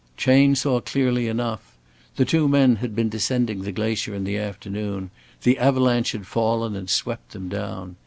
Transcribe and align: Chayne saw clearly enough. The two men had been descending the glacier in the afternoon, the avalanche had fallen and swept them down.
Chayne 0.17 0.55
saw 0.55 0.79
clearly 0.81 1.27
enough. 1.27 1.77
The 2.15 2.25
two 2.25 2.47
men 2.47 2.77
had 2.77 2.95
been 2.95 3.07
descending 3.09 3.61
the 3.61 3.71
glacier 3.71 4.15
in 4.15 4.23
the 4.23 4.35
afternoon, 4.35 5.11
the 5.43 5.59
avalanche 5.59 6.13
had 6.13 6.25
fallen 6.25 6.75
and 6.75 6.89
swept 6.89 7.33
them 7.33 7.49
down. 7.49 7.97